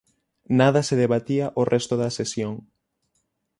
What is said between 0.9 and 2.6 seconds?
debatía o resto da sesión.